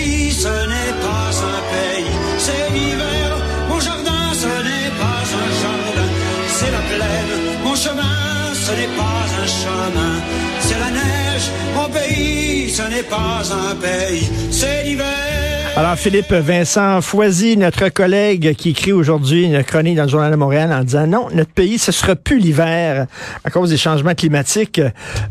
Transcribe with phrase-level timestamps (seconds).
[0.00, 3.36] pays, ce n'est pas un pays, c'est l'hiver.
[3.68, 6.08] Mon jardin, ce n'est pas un jardin,
[6.48, 7.32] c'est la plaine.
[7.64, 10.14] Mon chemin, ce n'est pas un chemin,
[10.60, 11.50] c'est la neige.
[11.74, 15.06] Mon pays, ce n'est pas un pays, c'est l'hiver.
[15.76, 20.36] Alors, Philippe Vincent Foisy, notre collègue qui écrit aujourd'hui une chronique dans le Journal de
[20.36, 23.06] Montréal en disant non, notre pays, ce sera plus l'hiver
[23.44, 24.80] à cause des changements climatiques.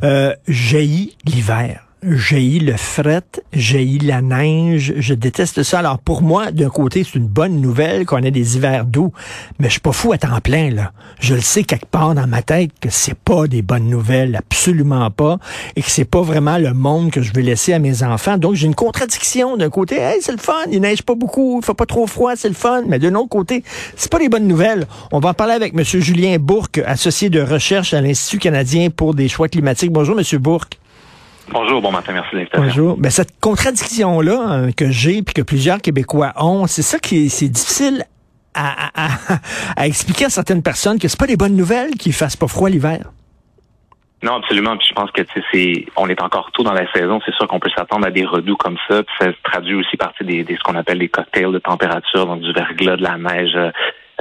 [0.04, 5.80] Euh, jaillit l'hiver j'ai le fret, j'ai la neige, je déteste ça.
[5.80, 9.12] Alors pour moi, d'un côté, c'est une bonne nouvelle qu'on ait des hivers doux,
[9.60, 10.94] mais je suis pas fou à temps plein là.
[11.20, 15.12] Je le sais quelque part dans ma tête que c'est pas des bonnes nouvelles, absolument
[15.12, 15.40] pas,
[15.76, 18.38] et que c'est pas vraiment le monde que je veux laisser à mes enfants.
[18.38, 21.66] Donc j'ai une contradiction d'un côté, hey, c'est le fun, il neige pas beaucoup, il
[21.66, 23.64] fait pas trop froid, c'est le fun, mais d'un autre côté,
[23.98, 24.88] c'est pas des bonnes nouvelles.
[25.12, 29.14] On va en parler avec monsieur Julien Bourque, associé de recherche à l'Institut canadien pour
[29.14, 29.92] des choix climatiques.
[29.92, 30.79] Bonjour monsieur Bourque.
[31.52, 32.64] Bonjour, bon matin, merci de l'invitation.
[32.64, 32.98] Bonjour.
[32.98, 37.50] Ben, cette contradiction-là hein, que j'ai puis que plusieurs Québécois ont, c'est ça qui c'est
[37.50, 38.04] difficile
[38.54, 39.10] à, à,
[39.78, 42.70] à, expliquer à certaines personnes que c'est pas des bonnes nouvelles qu'il fasse pas froid
[42.70, 43.12] l'hiver.
[44.22, 44.76] Non, absolument.
[44.78, 47.20] Puis je pense que c'est, on est encore tôt dans la saison.
[47.26, 49.02] C'est sûr qu'on peut s'attendre à des redoux comme ça.
[49.02, 52.26] Puis ça se traduit aussi par des, des ce qu'on appelle des cocktails de température,
[52.26, 53.58] donc du verglas, de la neige,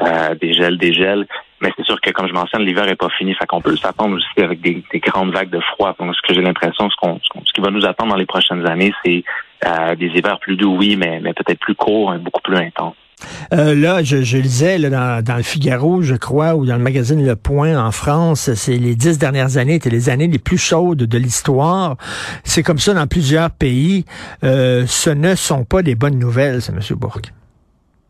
[0.00, 1.26] euh, des gels, des gels.
[1.60, 4.16] Mais c'est sûr que, comme je mentionne, l'hiver est pas fini, fait qu'on peut s'attendre
[4.16, 5.94] aussi avec des, grandes vagues de froid.
[5.98, 8.66] Donc, ce que j'ai l'impression, ce, qu'on, ce, qui va nous attendre dans les prochaines
[8.66, 9.24] années, c'est
[9.66, 12.94] euh, des hivers plus doux, oui, mais, mais peut-être plus courts, et beaucoup plus intenses.
[13.52, 17.24] Euh, là, je, je lisais là, dans, le Figaro, je crois, ou dans le magazine
[17.24, 20.98] Le Point en France, c'est les dix dernières années étaient les années les plus chaudes
[20.98, 21.96] de l'histoire.
[22.44, 24.04] C'est comme ça dans plusieurs pays.
[24.44, 26.80] Euh, ce ne sont pas des bonnes nouvelles, c'est M.
[26.96, 27.32] Bourque.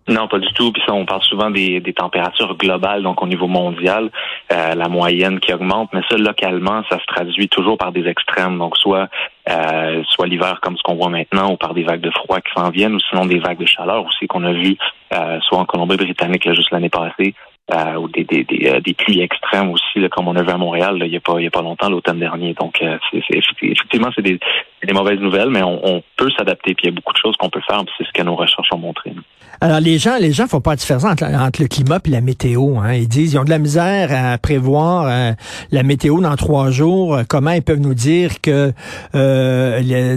[0.09, 0.73] Non, pas du tout.
[0.73, 4.11] Puis ça, on parle souvent des, des températures globales, donc au niveau mondial,
[4.53, 8.59] euh, la moyenne qui augmente, mais ça, localement, ça se traduit toujours par des extrêmes.
[8.59, 9.09] Donc soit
[9.51, 12.53] euh, soit l'hiver comme ce qu'on voit maintenant, ou par des vagues de froid qui
[12.57, 14.77] s'en viennent, ou sinon des vagues de chaleur aussi qu'on a vu
[15.13, 17.35] euh, soit en Colombie-Britannique juste l'année passée,
[17.71, 20.49] euh, ou des, des, des, euh, des, pluies extrêmes aussi, là, comme on a vu
[20.49, 22.55] à Montréal il n'y a, pas, il a pas longtemps, l'automne dernier.
[22.55, 23.21] Donc, euh, c'est,
[23.63, 24.41] effectivement, c'est des,
[24.83, 26.75] des, mauvaises nouvelles, mais on, on peut s'adapter.
[26.75, 28.69] Puis il y a beaucoup de choses qu'on peut faire, c'est ce que nos recherches
[28.73, 29.13] ont montré.
[29.61, 32.79] Alors, les gens, les gens font pas la différence entre, le climat et la météo.
[32.79, 32.95] Hein.
[32.95, 35.35] Ils disent, ils ont de la misère à prévoir
[35.73, 37.19] la météo dans trois jours.
[37.29, 38.73] Comment ils peuvent nous dire que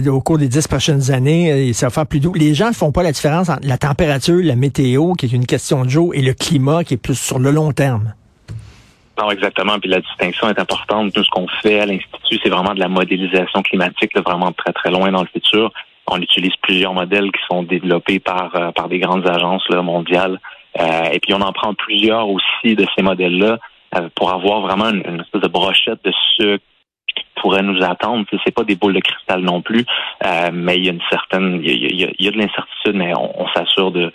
[0.08, 2.32] au cours des dix prochaines années, ça va faire plus doux?
[2.34, 5.46] Les gens ne font pas la différence entre la température, la météo, qui est une
[5.46, 8.14] question de jour, et le climat, qui est plus sur le long terme.
[9.18, 9.78] Non, exactement.
[9.78, 11.12] Puis la distinction est importante.
[11.12, 14.90] Tout ce qu'on fait à l'Institut, c'est vraiment de la modélisation climatique, vraiment très, très
[14.90, 15.70] loin dans le futur.
[16.06, 20.40] On utilise plusieurs modèles qui sont développés par, euh, par des grandes agences là, mondiales.
[20.80, 23.58] Euh, et puis on en prend plusieurs aussi de ces modèles-là
[23.96, 26.58] euh, pour avoir vraiment une, une, espèce de brochette de ce
[27.36, 28.24] pourrait nous attendre.
[28.44, 29.84] C'est pas des boules de cristal non plus,
[30.52, 34.12] mais il y a une certaine, il y a, de l'incertitude, mais on, s'assure de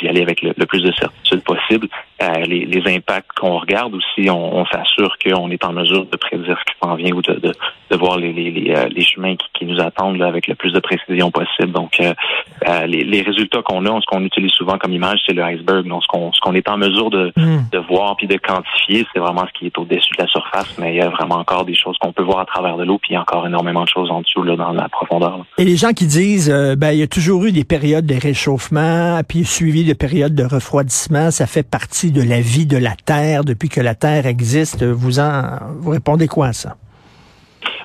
[0.00, 1.86] d'y aller avec le, plus de certitude possible.
[2.22, 6.16] Euh, les, les, impacts qu'on regarde aussi, on, on s'assure qu'on est en mesure de
[6.16, 7.52] prédire ce qui s'en vient ou de, de,
[7.90, 10.72] de voir les, les, les, euh, chemins qui, qui, nous attendent là, avec le plus
[10.72, 11.72] de précision possible.
[11.72, 12.12] Donc, euh,
[12.86, 15.86] les, les, résultats qu'on a, ce qu'on utilise souvent comme image, c'est le iceberg.
[15.86, 17.68] Donc, ce qu'on ce qu'on est en mesure de, hmm.
[17.72, 20.94] de voir puis de quantifier, c'est vraiment ce qui est au-dessus de la surface, mais
[20.94, 23.10] il y a vraiment encore des choses qu'on peut voir à travers de l'eau, puis
[23.10, 25.44] il y a encore énormément de choses en dessous là, dans la profondeur.
[25.58, 28.16] Et les gens qui disent, euh, ben il y a toujours eu des périodes de
[28.20, 32.94] réchauffement, puis suivi de périodes de refroidissement, ça fait partie de la vie de la
[33.04, 34.84] Terre depuis que la Terre existe.
[34.84, 35.42] Vous en,
[35.78, 36.76] vous répondez quoi à ça?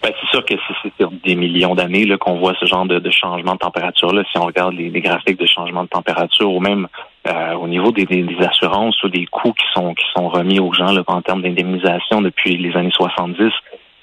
[0.01, 3.11] Ben, c'est sûr que c'est sur des millions d'années qu'on voit ce genre de, de
[3.11, 4.11] changement de température.
[4.11, 4.23] Là.
[4.31, 6.87] Si on regarde les, graphiques de changement de température ou même
[7.27, 10.73] euh, au niveau des, des, assurances ou des coûts qui sont qui sont remis aux
[10.73, 13.51] gens là, en termes d'indemnisation depuis les années 70,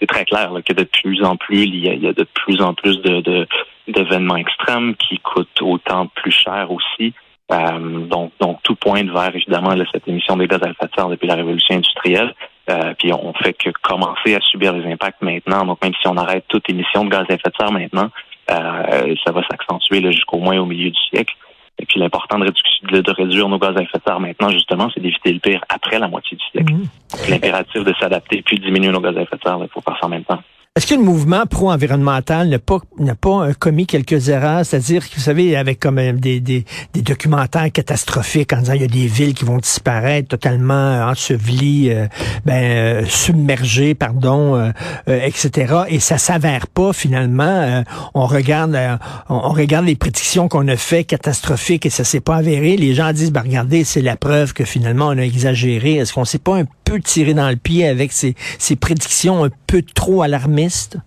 [0.00, 3.00] c'est très clair que de plus en plus, il y a, de plus en plus
[3.02, 3.46] de,
[3.88, 7.12] d'événements extrêmes qui coûtent autant plus cher aussi.
[7.50, 11.08] Euh, donc, donc tout pointe vers évidemment cette émission des gaz à effet de serre
[11.08, 12.34] depuis la révolution industrielle.
[12.68, 15.64] Euh, puis on fait que commencer à subir les impacts maintenant.
[15.64, 18.10] Donc même si on arrête toute émission de gaz à effet de serre maintenant,
[18.50, 21.34] euh, ça va s'accentuer jusqu'au moins au milieu du siècle.
[21.80, 25.00] Et puis l'important de, de, réduire nos gaz à effet de serre maintenant, justement, c'est
[25.00, 26.74] d'éviter le pire après la moitié du siècle.
[26.74, 27.30] Mmh.
[27.30, 29.96] L'impératif de s'adapter puis de diminuer nos gaz à effet de serre, il faut faire
[29.98, 30.42] ça en même temps.
[30.78, 34.64] Est-ce que le mouvement pro-environnemental n'a pas, n'a pas euh, commis quelques erreurs?
[34.64, 38.84] C'est-à-dire, vous savez, avec comme euh, des, des, des, documentaires catastrophiques en disant il y
[38.84, 41.92] a des villes qui vont disparaître totalement euh, ensevelies,
[42.44, 44.72] ben, submergées, pardon,
[45.08, 45.74] etc.
[45.88, 47.82] Et ça s'avère pas finalement.
[48.14, 48.78] on regarde,
[49.28, 52.76] on, regarde les prédictions qu'on a fait catastrophiques et ça s'est pas avéré.
[52.76, 55.94] Les gens disent, ben regardez, c'est la preuve que finalement on a exagéré.
[55.94, 58.34] Est-ce qu'on s'est pas un peu dans le pied avec ces
[58.76, 60.98] prédictions un peu trop alarmistes?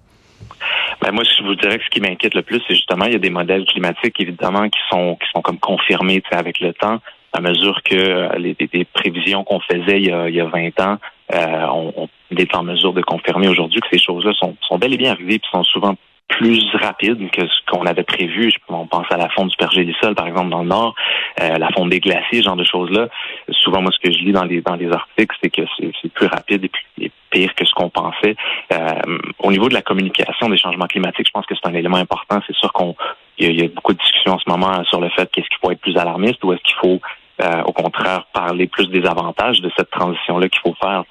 [1.01, 3.16] Ben moi, je vous dirais que ce qui m'inquiète le plus, c'est justement il y
[3.16, 7.00] a des modèles climatiques évidemment qui sont qui sont comme confirmés avec le temps
[7.33, 10.80] à mesure que euh, les, prévisions qu'on faisait il y, a, il y a 20
[10.81, 10.98] ans,
[11.33, 14.94] euh, on, on, est en mesure de confirmer aujourd'hui que ces choses-là sont, sont bel
[14.94, 15.95] et bien arrivées et sont souvent
[16.31, 18.51] plus rapide que ce qu'on avait prévu.
[18.69, 20.95] On pense à la fonte du pergélisol, par exemple, dans le Nord,
[21.42, 23.07] euh, la fonte des glaciers, ce genre de choses-là.
[23.50, 25.62] Souvent, moi, ce que je lis dans les dans les articles, c'est que
[26.01, 28.36] c'est plus rapide et puis pire que ce qu'on pensait.
[28.74, 31.98] Euh, au niveau de la communication des changements climatiques, je pense que c'est un élément
[31.98, 32.39] important.
[32.48, 32.95] C'est sûr qu'on
[33.38, 35.72] il y, a beaucoup de discussions en ce moment sur le fait qu'est-ce qu'il faut
[35.72, 37.00] être plus alarmiste ou est-ce qu'il faut
[37.42, 41.04] euh, au contraire parler plus des avantages de cette transition-là qu'il faut faire.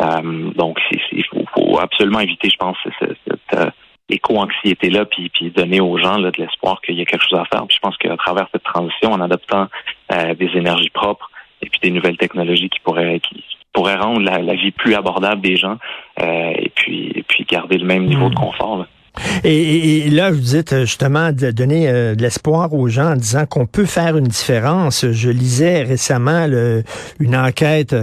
[0.00, 0.80] Euh, donc,
[1.12, 3.72] il faut, faut, absolument éviter, je pense, cette,
[4.08, 7.44] éco-anxiété-là, puis, puis donner aux gens là, de l'espoir qu'il y a quelque chose à
[7.44, 7.66] faire.
[7.66, 9.68] Puis je pense qu'à travers cette transition, en adoptant
[10.12, 11.30] euh, des énergies propres
[11.62, 15.56] et puis des nouvelles technologies qui pourraient qui pourraient rendre la, vie plus abordable des
[15.56, 15.76] gens
[16.20, 18.38] euh, et puis et puis garder le même niveau de hmm.
[18.38, 18.78] confort.
[18.78, 18.86] Là.
[19.44, 23.46] Et, là, vous dites euh, justement de donner euh, de l'espoir aux gens en disant
[23.46, 25.06] qu'on peut faire une différence.
[25.10, 26.46] Je lisais récemment
[27.18, 27.94] une enquête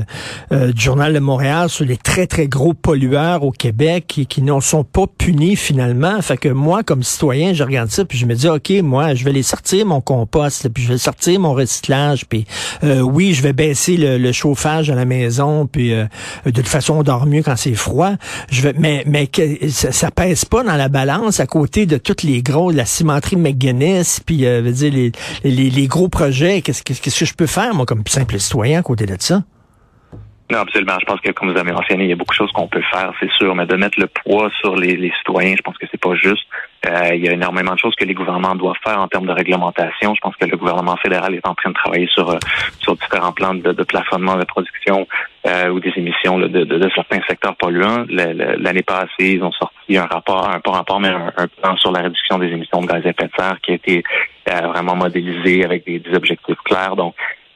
[0.51, 4.41] euh, du Journal de Montréal sur les très, très gros pollueurs au Québec qui, qui
[4.41, 6.21] ne sont pas punis finalement.
[6.21, 9.23] Fait que moi, comme citoyen, je regarde ça puis je me dis, OK, moi, je
[9.23, 12.45] vais les sortir mon compost, puis je vais sortir mon recyclage, puis
[12.83, 17.25] oui, je vais baisser le, chauffage à la maison, puis de toute façon, on dort
[17.25, 18.11] mieux quand c'est froid.
[18.51, 22.23] Je vais, mais mais que, ça pèse pas dans la balance à côté de toutes
[22.23, 25.11] les gros, la cimenterie McGuinness, puis euh, dire les,
[25.43, 26.61] les, gros projets.
[26.61, 29.43] Qu'est-ce que je peux faire, moi, comme simple citoyen, à côté de ça?
[30.51, 30.97] Non, absolument.
[30.99, 32.83] Je pense que, comme vous avez mentionné, il y a beaucoup de choses qu'on peut
[32.91, 35.87] faire, c'est sûr, mais de mettre le poids sur les, les citoyens, je pense que
[35.89, 36.45] c'est pas juste.
[36.85, 39.31] Euh, il y a énormément de choses que les gouvernements doivent faire en termes de
[39.31, 40.13] réglementation.
[40.13, 42.37] Je pense que le gouvernement fédéral est en train de travailler sur euh,
[42.79, 45.07] sur différents plans de, de plafonnement de production
[45.45, 48.05] euh, ou des émissions de, de, certains secteurs polluants.
[48.09, 52.01] L'année passée, ils ont sorti un rapport, un pas rapport, mais un, plan sur la
[52.01, 54.03] réduction des émissions de gaz à effet de serre qui a été
[54.45, 56.95] vraiment modélisé avec des, des objectifs clairs.
[56.95, 57.15] Donc,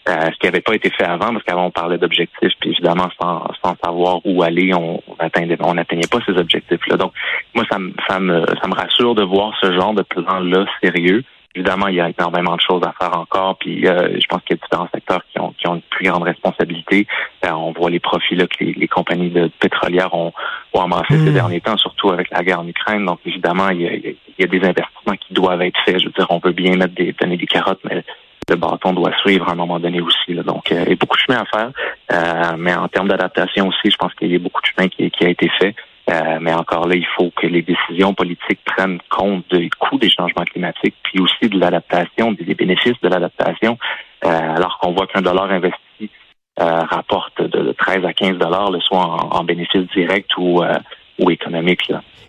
[0.09, 3.09] euh, ce qui n'avait pas été fait avant, parce qu'avant on parlait d'objectifs, puis évidemment
[3.21, 6.97] sans, sans savoir où aller, on n'atteignait on n'atteignait pas ces objectifs-là.
[6.97, 7.13] Donc
[7.53, 7.77] moi, ça
[8.07, 11.23] ça me ça me rassure de voir ce genre de plan-là sérieux.
[11.55, 14.55] Évidemment, il y a énormément de choses à faire encore, puis euh, je pense qu'il
[14.55, 17.07] y a différents secteurs qui ont, qui ont une plus grande responsabilité.
[17.43, 20.31] Euh, on voit les profits là, que les, compagnies de pétrolières ont,
[20.73, 21.33] ont amassé ces mmh.
[21.33, 23.05] derniers temps, surtout avec la guerre en Ukraine.
[23.05, 25.99] Donc évidemment, il y, a, il y a des investissements qui doivent être faits.
[25.99, 28.03] Je veux dire, on peut bien mettre des donner des carottes, mais
[28.49, 30.33] le bâton doit suivre à un moment donné aussi.
[30.33, 31.71] Donc, euh, il y a beaucoup de chemin à faire,
[32.11, 35.25] euh, mais en termes d'adaptation aussi, je pense qu'il y a beaucoup de chemin qui,
[35.25, 35.75] a été fait.
[36.09, 40.09] Euh, mais encore là, il faut que les décisions politiques prennent compte des coûts des
[40.09, 43.77] changements climatiques, puis aussi de l'adaptation, des bénéfices de l'adaptation,
[44.21, 46.09] alors qu'on voit qu'un dollar investi
[46.57, 50.63] rapporte de 13 à 15 dollars, soit en, en bénéfice direct ou,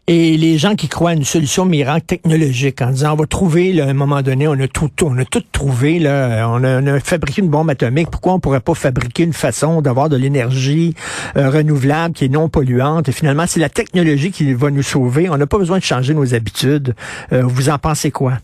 [0.06, 3.72] Et les gens qui croient à une solution miracle technologique en disant on va trouver
[3.72, 7.00] là, à un moment donné, on a tout, on a tout trouvé là, on a,
[7.00, 8.10] fabriqué une bombe atomique.
[8.10, 10.94] Pourquoi on pourrait pas fabriquer une façon d'avoir de l'énergie
[11.37, 13.08] euh, renouvelable qui est non polluante?
[13.08, 15.28] Et finalement, c'est la technologie qui va nous sauver.
[15.28, 16.96] On n'a pas besoin de changer nos habitudes.
[17.32, 18.38] Euh, vous en pensez quoi?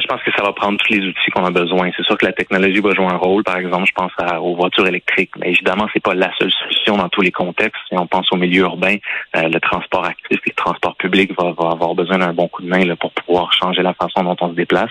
[0.00, 1.90] Je pense que ça va prendre tous les outils qu'on a besoin.
[1.96, 3.44] C'est sûr que la technologie va jouer un rôle.
[3.44, 5.30] Par exemple, je pense aux voitures électriques.
[5.38, 7.80] Mais évidemment, c'est pas la seule solution dans tous les contextes.
[7.88, 8.96] Si on pense au milieu urbain,
[9.36, 12.84] euh, le transport actif, le transport public va, avoir besoin d'un bon coup de main
[12.84, 14.90] là, pour pouvoir changer la façon dont on se déplace.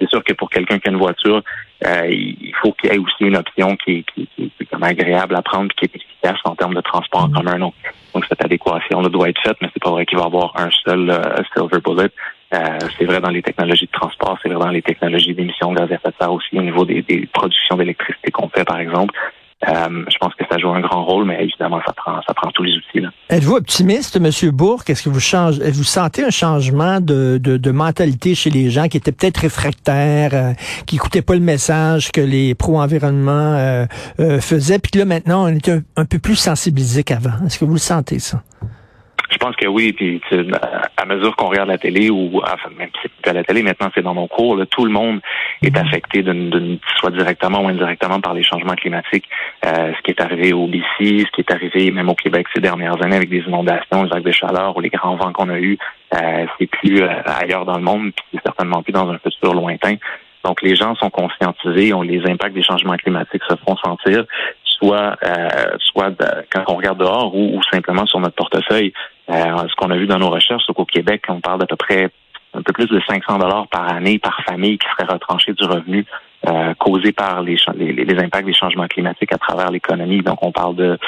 [0.00, 1.42] C'est sûr que pour quelqu'un qui a une voiture,
[1.86, 4.84] euh, il faut qu'il y ait aussi une option qui est, qui, qui, qui est
[4.84, 7.34] agréable à prendre, qui est efficace en termes de transport en mm.
[7.34, 7.58] commun.
[7.58, 7.74] Donc,
[8.14, 10.52] donc cette adéquation là doit être faite, mais c'est pas vrai qu'il va y avoir
[10.56, 12.10] un seul euh, silver bullet.
[12.52, 15.78] Euh, c'est vrai dans les technologies de transport, c'est vrai dans les technologies d'émissions de
[15.78, 18.80] gaz à effet de serre aussi, au niveau des, des productions d'électricité qu'on fait, par
[18.80, 19.14] exemple.
[19.68, 22.50] Euh, je pense que ça joue un grand rôle, mais évidemment, ça prend, ça prend
[22.50, 23.06] tous les outils.
[23.28, 24.50] Êtes-vous optimiste, M.
[24.52, 24.82] Bourg?
[24.88, 28.88] Est-ce que vous changez, vous sentez un changement de, de, de, mentalité chez les gens
[28.88, 30.52] qui étaient peut-être réfractaires, euh,
[30.86, 33.86] qui n'écoutaient pas le message que les pro-environnement euh,
[34.40, 37.44] faisaient, puis que là, maintenant, on est un, un peu plus sensibilisé qu'avant?
[37.44, 38.42] Est-ce que vous le sentez, ça?
[39.30, 40.20] Je pense que oui, puis
[40.96, 43.62] à mesure qu'on regarde la télé ou enfin, même si c'est plus à la télé,
[43.62, 45.20] maintenant c'est dans nos cours, là, tout le monde
[45.62, 45.86] est mhm.
[45.86, 49.28] affecté d'une soit directement ou indirectement par les changements climatiques.
[49.64, 52.60] Euh, ce qui est arrivé au BC, ce qui est arrivé même au Québec ces
[52.60, 55.58] dernières années avec des inondations, les vagues de chaleur ou les grands vents qu'on a
[55.58, 55.78] eus,
[56.14, 59.54] euh, c'est plus euh, ailleurs dans le monde, puis c'est certainement plus dans un futur
[59.54, 59.94] lointain.
[60.42, 64.24] Donc les gens sont conscientisés, ont les impacts des changements climatiques se font sentir
[64.80, 66.12] soit euh, soit
[66.50, 68.92] quand on regarde dehors ou, simplement sur notre portefeuille.
[69.30, 71.76] Euh, ce qu'on a vu dans nos recherches, c'est qu'au Québec, on parle d'à peu
[71.76, 72.10] près
[72.52, 76.04] un peu plus de 500 dollars par année par famille qui serait retranché du revenu
[76.48, 80.22] euh, causé par les, les, impacts des changements climatiques à travers l'économie.
[80.22, 80.98] Donc, on parle de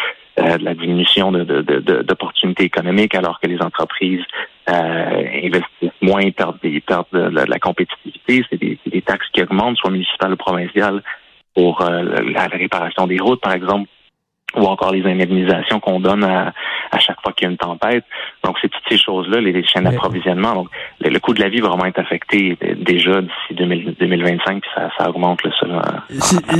[0.40, 4.24] euh, de la diminution d'opportunités de, de, économiques, alors que les entreprises
[4.66, 8.42] euh, investissent moins, perdent, des, perdent de, la compétitivité.
[8.48, 11.02] C'est des, des, taxes qui augmentent, soit municipales ou provinciales,
[11.54, 13.90] pour euh, la réparation des routes, par exemple
[14.56, 16.52] ou encore les indemnisations qu'on donne à,
[16.92, 18.04] à chaque fois qu'il y a une tempête.
[18.44, 20.54] Donc, c'est toutes ces choses-là, les, chaînes d'approvisionnement.
[20.54, 20.68] Donc,
[21.00, 25.08] le, coût de la vie va vraiment être affecté déjà d'ici 2025, puis ça, ça
[25.08, 25.50] augmente le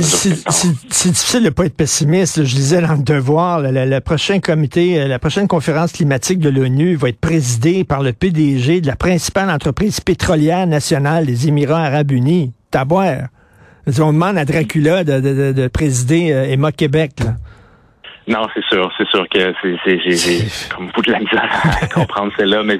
[0.01, 2.43] C'est difficile de ne pas être pessimiste.
[2.43, 6.95] Je disais dans le devoir, le, prochain comité, euh, la prochaine conférence climatique de l'ONU
[6.95, 12.11] va être présidée par le PDG de la principale entreprise pétrolière nationale des Émirats arabes
[12.11, 12.53] unis.
[12.71, 13.27] Taboire.
[13.85, 17.11] On demande à Dracula de, de, de, présider euh, Emma Québec.
[17.19, 17.35] Là.
[18.27, 20.39] Non, c'est sûr, c'est sûr que c'est j'ai
[20.73, 21.49] comme beaucoup de la misère
[21.81, 22.79] à comprendre cela, mais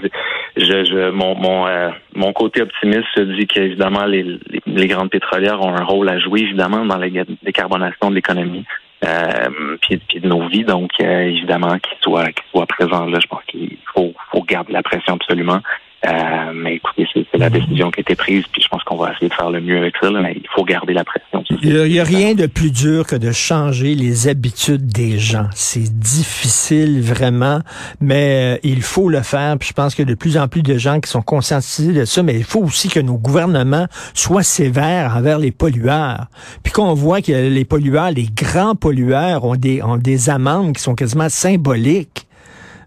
[0.55, 5.61] je, je mon mon euh, mon côté optimiste se dit qu'évidemment les, les, grandes pétrolières
[5.61, 7.07] ont un rôle à jouer évidemment dans la
[7.43, 8.63] décarbonation de l'économie.
[9.03, 13.19] Euh, puis, puis, de nos vies, donc euh, évidemment qu'ils soient qu'ils soient présents là,
[13.19, 15.59] je pense qu'il faut faut garder la pression absolument.
[16.05, 19.13] Euh, mais écoutez, c'est la décision qui a été prise, puis je pense qu'on va
[19.13, 21.43] essayer de faire le mieux avec ça, mais il faut garder la pression.
[21.61, 25.47] Il n'y a, rien de plus dur que de changer les habitudes des gens.
[25.53, 27.61] C'est difficile vraiment,
[28.01, 29.57] mais euh, il faut le faire.
[29.57, 31.93] Puis je pense qu'il y a de plus en plus de gens qui sont conscientisés
[31.93, 36.25] de ça, mais il faut aussi que nos gouvernements soient sévères envers les pollueurs.
[36.63, 40.81] Puis qu'on voit que les pollueurs, les grands pollueurs ont des, ont des amendes qui
[40.81, 42.27] sont quasiment symboliques.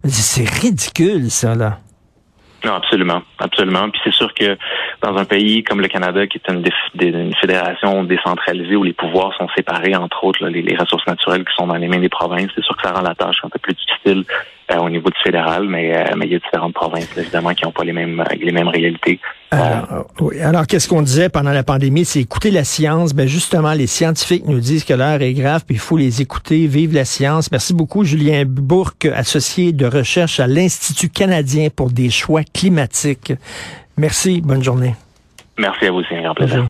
[0.04, 1.78] C'est ridicule, ça, là.
[2.66, 3.90] Non, absolument, absolument.
[3.90, 4.58] Puis c'est sûr que
[5.00, 6.64] dans un pays comme le Canada, qui est une,
[7.40, 11.76] fédération décentralisée où les pouvoirs sont séparés, entre autres les, ressources naturelles qui sont dans
[11.76, 14.24] les mains des provinces, c'est sûr que ça rend la tâche un peu plus difficile
[14.72, 17.64] euh, au niveau du fédéral, mais, euh, mais il y a différentes provinces, évidemment, qui
[17.64, 19.20] n'ont pas les mêmes, les mêmes réalités.
[19.52, 20.40] Alors, euh, oui.
[20.40, 22.04] Alors qu'est-ce qu'on disait pendant la pandémie?
[22.04, 23.14] C'est écouter la science.
[23.14, 26.66] Ben justement, les scientifiques nous disent que l'heure est grave, puis il faut les écouter,
[26.66, 27.52] vive la science.
[27.52, 33.34] Merci beaucoup, Julien Bourque, associé de recherche à l'Institut canadien pour des choix climatiques.
[33.96, 34.96] Merci, bonne journée.
[35.58, 36.66] Merci à vous, c'est un grand plaisir.